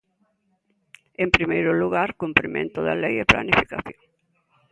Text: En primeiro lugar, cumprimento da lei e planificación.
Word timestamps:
En 1.23 1.29
primeiro 1.35 1.71
lugar, 1.81 2.09
cumprimento 2.23 2.77
da 2.87 2.95
lei 3.03 3.15
e 3.23 3.29
planificación. 3.31 3.95